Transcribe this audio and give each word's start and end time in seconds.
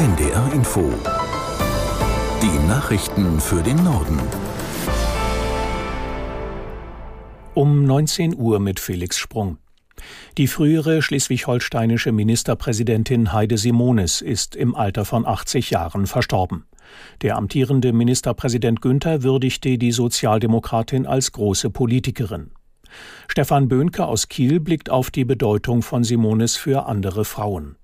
NDR 0.00 0.50
Info. 0.54 0.90
Die 2.40 2.66
Nachrichten 2.66 3.38
für 3.38 3.62
den 3.62 3.76
Norden. 3.84 4.18
Um 7.52 7.84
19 7.84 8.34
Uhr 8.34 8.60
mit 8.60 8.80
Felix 8.80 9.18
Sprung. 9.18 9.58
Die 10.38 10.46
frühere 10.46 11.02
schleswig-holsteinische 11.02 12.12
Ministerpräsidentin 12.12 13.34
Heide 13.34 13.58
Simonis 13.58 14.22
ist 14.22 14.56
im 14.56 14.74
Alter 14.74 15.04
von 15.04 15.26
80 15.26 15.68
Jahren 15.68 16.06
verstorben. 16.06 16.64
Der 17.20 17.36
amtierende 17.36 17.92
Ministerpräsident 17.92 18.80
Günther 18.80 19.22
würdigte 19.22 19.76
die 19.76 19.92
Sozialdemokratin 19.92 21.06
als 21.06 21.32
große 21.32 21.68
Politikerin. 21.68 22.52
Stefan 23.28 23.68
Böhnke 23.68 24.06
aus 24.06 24.28
Kiel 24.28 24.60
blickt 24.60 24.88
auf 24.88 25.10
die 25.10 25.26
Bedeutung 25.26 25.82
von 25.82 26.04
Simonis 26.04 26.56
für 26.56 26.86
andere 26.86 27.26
Frauen. 27.26 27.76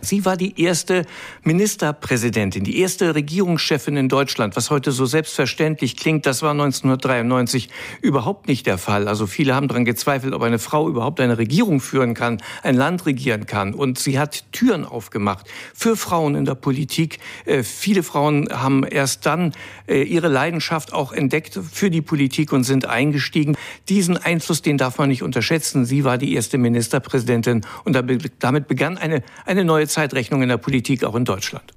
Sie 0.00 0.24
war 0.24 0.36
die 0.36 0.60
erste 0.60 1.04
Ministerpräsidentin, 1.42 2.64
die 2.64 2.78
erste 2.78 3.14
Regierungschefin 3.14 3.96
in 3.96 4.08
Deutschland, 4.08 4.56
was 4.56 4.70
heute 4.70 4.92
so 4.92 5.06
selbstverständlich 5.06 5.96
klingt. 5.96 6.26
Das 6.26 6.42
war 6.42 6.52
1993 6.52 7.68
überhaupt 8.02 8.48
nicht 8.48 8.66
der 8.66 8.78
Fall. 8.78 9.08
Also 9.08 9.26
viele 9.26 9.54
haben 9.54 9.68
daran 9.68 9.84
gezweifelt, 9.84 10.34
ob 10.34 10.42
eine 10.42 10.58
Frau 10.58 10.88
überhaupt 10.88 11.20
eine 11.20 11.38
Regierung 11.38 11.80
führen 11.80 12.14
kann, 12.14 12.38
ein 12.62 12.76
Land 12.76 13.06
regieren 13.06 13.46
kann. 13.46 13.74
Und 13.74 13.98
sie 13.98 14.18
hat 14.18 14.44
Türen 14.52 14.84
aufgemacht 14.84 15.46
für 15.74 15.96
Frauen 15.96 16.34
in 16.34 16.44
der 16.44 16.54
Politik. 16.54 17.18
Äh, 17.44 17.62
viele 17.62 18.02
Frauen 18.02 18.48
haben 18.52 18.84
erst 18.84 19.26
dann 19.26 19.52
äh, 19.86 20.02
ihre 20.02 20.28
Leidenschaft 20.28 20.92
auch 20.92 21.12
entdeckt 21.12 21.58
für 21.72 21.90
die 21.90 22.02
Politik 22.02 22.52
und 22.52 22.64
sind 22.64 22.86
eingestiegen. 22.86 23.56
Diesen 23.88 24.16
Einfluss, 24.16 24.62
den 24.62 24.78
darf 24.78 24.98
man 24.98 25.08
nicht 25.08 25.22
unterschätzen. 25.22 25.84
Sie 25.84 26.04
war 26.04 26.18
die 26.18 26.34
erste 26.34 26.58
Ministerpräsidentin 26.58 27.62
und 27.84 27.96
damit 28.38 28.68
begann 28.68 28.98
eine, 28.98 29.22
eine 29.44 29.64
neue 29.64 29.85
Zeitrechnung 29.88 30.42
in 30.42 30.48
der 30.48 30.58
Politik 30.58 31.04
auch 31.04 31.14
in 31.14 31.24
Deutschland. 31.24 31.72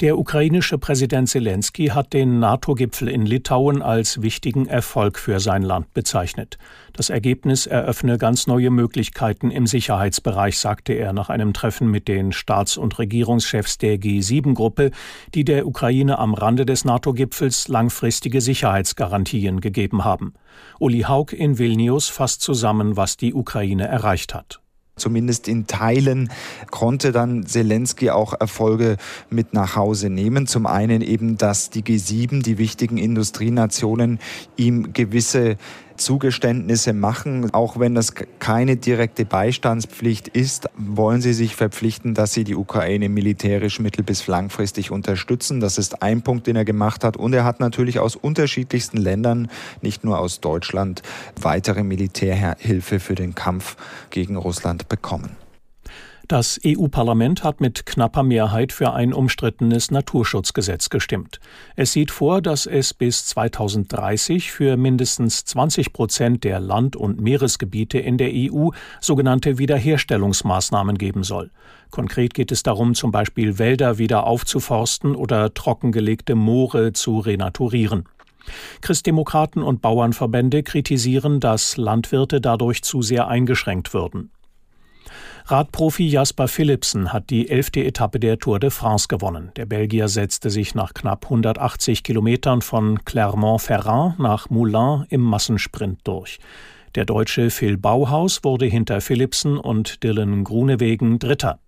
Der 0.00 0.18
ukrainische 0.18 0.78
Präsident 0.78 1.28
Zelensky 1.28 1.88
hat 1.88 2.14
den 2.14 2.38
NATO-Gipfel 2.38 3.06
in 3.06 3.26
Litauen 3.26 3.82
als 3.82 4.22
wichtigen 4.22 4.64
Erfolg 4.64 5.18
für 5.18 5.40
sein 5.40 5.60
Land 5.60 5.92
bezeichnet. 5.92 6.56
Das 6.94 7.10
Ergebnis 7.10 7.66
eröffne 7.66 8.16
ganz 8.16 8.46
neue 8.46 8.70
Möglichkeiten 8.70 9.50
im 9.50 9.66
Sicherheitsbereich, 9.66 10.58
sagte 10.58 10.94
er 10.94 11.12
nach 11.12 11.28
einem 11.28 11.52
Treffen 11.52 11.90
mit 11.90 12.08
den 12.08 12.32
Staats- 12.32 12.78
und 12.78 12.98
Regierungschefs 12.98 13.76
der 13.76 13.98
G7-Gruppe, 13.98 14.90
die 15.34 15.44
der 15.44 15.66
Ukraine 15.66 16.18
am 16.18 16.32
Rande 16.32 16.64
des 16.64 16.86
NATO-Gipfels 16.86 17.68
langfristige 17.68 18.40
Sicherheitsgarantien 18.40 19.60
gegeben 19.60 20.02
haben. 20.02 20.32
Uli 20.78 21.00
Haug 21.02 21.34
in 21.36 21.58
Vilnius 21.58 22.08
fasst 22.08 22.40
zusammen, 22.40 22.96
was 22.96 23.18
die 23.18 23.34
Ukraine 23.34 23.86
erreicht 23.86 24.32
hat 24.32 24.62
zumindest 25.00 25.48
in 25.48 25.66
Teilen 25.66 26.30
konnte 26.70 27.12
dann 27.12 27.46
Zelensky 27.46 28.10
auch 28.10 28.34
Erfolge 28.38 28.96
mit 29.30 29.54
nach 29.54 29.76
Hause 29.76 30.10
nehmen. 30.10 30.46
Zum 30.46 30.66
einen 30.66 31.02
eben, 31.02 31.36
dass 31.36 31.70
die 31.70 31.82
G7, 31.82 32.42
die 32.42 32.58
wichtigen 32.58 32.98
Industrienationen, 32.98 34.20
ihm 34.56 34.92
gewisse 34.92 35.56
Zugeständnisse 36.00 36.92
machen. 36.92 37.52
Auch 37.52 37.78
wenn 37.78 37.94
das 37.94 38.14
keine 38.38 38.76
direkte 38.76 39.24
Beistandspflicht 39.24 40.28
ist, 40.28 40.68
wollen 40.76 41.20
sie 41.20 41.32
sich 41.32 41.56
verpflichten, 41.56 42.14
dass 42.14 42.32
sie 42.32 42.44
die 42.44 42.56
Ukraine 42.56 43.08
militärisch 43.08 43.78
mittel- 43.80 44.04
bis 44.04 44.26
langfristig 44.26 44.90
unterstützen. 44.90 45.60
Das 45.60 45.78
ist 45.78 46.02
ein 46.02 46.22
Punkt, 46.22 46.46
den 46.46 46.56
er 46.56 46.64
gemacht 46.64 47.04
hat. 47.04 47.16
Und 47.16 47.32
er 47.32 47.44
hat 47.44 47.60
natürlich 47.60 47.98
aus 48.00 48.16
unterschiedlichsten 48.16 48.96
Ländern, 48.96 49.48
nicht 49.82 50.04
nur 50.04 50.18
aus 50.18 50.40
Deutschland, 50.40 51.02
weitere 51.40 51.82
Militärhilfe 51.82 53.00
für 53.00 53.14
den 53.14 53.34
Kampf 53.34 53.76
gegen 54.10 54.36
Russland 54.36 54.88
bekommen. 54.88 55.39
Das 56.30 56.60
EU-Parlament 56.64 57.42
hat 57.42 57.60
mit 57.60 57.86
knapper 57.86 58.22
Mehrheit 58.22 58.70
für 58.70 58.92
ein 58.92 59.12
umstrittenes 59.12 59.90
Naturschutzgesetz 59.90 60.88
gestimmt. 60.88 61.40
Es 61.74 61.90
sieht 61.90 62.12
vor, 62.12 62.40
dass 62.40 62.66
es 62.66 62.94
bis 62.94 63.26
2030 63.26 64.52
für 64.52 64.76
mindestens 64.76 65.44
20 65.44 65.92
Prozent 65.92 66.44
der 66.44 66.60
Land- 66.60 66.94
und 66.94 67.20
Meeresgebiete 67.20 67.98
in 67.98 68.16
der 68.16 68.30
EU 68.32 68.68
sogenannte 69.00 69.58
Wiederherstellungsmaßnahmen 69.58 70.98
geben 70.98 71.24
soll. 71.24 71.50
Konkret 71.90 72.32
geht 72.32 72.52
es 72.52 72.62
darum, 72.62 72.94
zum 72.94 73.10
Beispiel 73.10 73.58
Wälder 73.58 73.98
wieder 73.98 74.24
aufzuforsten 74.24 75.16
oder 75.16 75.52
trockengelegte 75.52 76.36
Moore 76.36 76.92
zu 76.92 77.18
renaturieren. 77.18 78.04
Christdemokraten 78.82 79.64
und 79.64 79.82
Bauernverbände 79.82 80.62
kritisieren, 80.62 81.40
dass 81.40 81.76
Landwirte 81.76 82.40
dadurch 82.40 82.84
zu 82.84 83.02
sehr 83.02 83.26
eingeschränkt 83.26 83.92
würden. 83.92 84.30
Radprofi 85.50 86.06
Jasper 86.06 86.46
Philipsen 86.46 87.12
hat 87.12 87.28
die 87.28 87.50
elfte 87.50 87.82
Etappe 87.82 88.20
der 88.20 88.38
Tour 88.38 88.60
de 88.60 88.70
France 88.70 89.08
gewonnen. 89.08 89.50
Der 89.56 89.66
Belgier 89.66 90.06
setzte 90.06 90.48
sich 90.48 90.76
nach 90.76 90.94
knapp 90.94 91.24
180 91.24 92.04
Kilometern 92.04 92.62
von 92.62 93.04
Clermont-Ferrand 93.04 94.20
nach 94.20 94.48
Moulins 94.48 95.06
im 95.08 95.22
Massensprint 95.22 95.98
durch. 96.04 96.38
Der 96.94 97.04
Deutsche 97.04 97.50
Phil 97.50 97.76
Bauhaus 97.76 98.44
wurde 98.44 98.66
hinter 98.66 99.00
Philipsen 99.00 99.58
und 99.58 100.04
Dylan 100.04 100.44
Grunewegen 100.44 101.18
Dritter. 101.18 101.58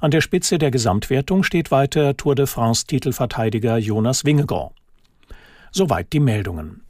An 0.00 0.10
der 0.10 0.22
Spitze 0.22 0.56
der 0.56 0.70
Gesamtwertung 0.70 1.42
steht 1.42 1.70
weiter 1.70 2.16
Tour 2.16 2.34
de 2.34 2.46
France 2.46 2.86
Titelverteidiger 2.86 3.76
Jonas 3.76 4.24
Wingegaard. 4.24 4.72
Soweit 5.70 6.14
die 6.14 6.20
Meldungen. 6.20 6.80